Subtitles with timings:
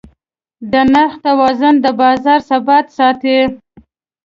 [0.71, 3.39] د نرخ توازن د بازار ثبات ساتي.